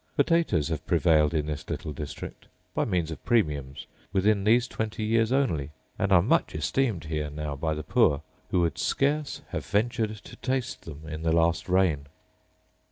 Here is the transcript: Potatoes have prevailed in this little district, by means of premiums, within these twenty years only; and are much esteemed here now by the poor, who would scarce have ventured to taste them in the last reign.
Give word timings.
Potatoes 0.17 0.69
have 0.69 0.83
prevailed 0.87 1.31
in 1.31 1.45
this 1.45 1.69
little 1.69 1.93
district, 1.93 2.47
by 2.73 2.85
means 2.85 3.11
of 3.11 3.23
premiums, 3.23 3.85
within 4.11 4.45
these 4.45 4.67
twenty 4.67 5.03
years 5.03 5.31
only; 5.31 5.69
and 5.99 6.11
are 6.11 6.23
much 6.23 6.55
esteemed 6.55 7.03
here 7.03 7.29
now 7.29 7.55
by 7.55 7.75
the 7.75 7.83
poor, 7.83 8.23
who 8.49 8.61
would 8.61 8.79
scarce 8.79 9.43
have 9.49 9.63
ventured 9.63 10.15
to 10.15 10.35
taste 10.37 10.85
them 10.85 11.07
in 11.07 11.21
the 11.21 11.31
last 11.31 11.69
reign. 11.69 12.07